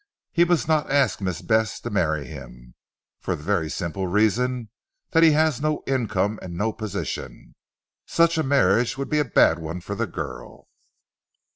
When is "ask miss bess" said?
0.89-1.79